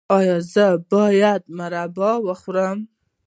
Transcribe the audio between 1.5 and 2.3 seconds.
مربا